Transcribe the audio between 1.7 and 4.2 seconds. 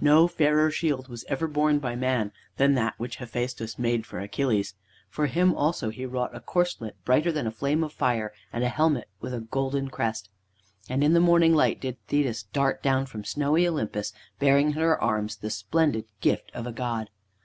by man than that which Hephaistus made for